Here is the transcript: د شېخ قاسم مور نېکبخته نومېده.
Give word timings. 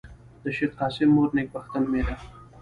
د 0.43 0.45
شېخ 0.55 0.71
قاسم 0.79 1.09
مور 1.15 1.29
نېکبخته 1.37 1.77
نومېده. 1.83 2.15